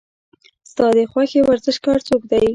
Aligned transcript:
ستا 0.71 0.85
د 0.97 0.99
خوښې 1.11 1.41
ورزشکار 1.49 1.99
څوک 2.07 2.21
دی؟ 2.31 2.45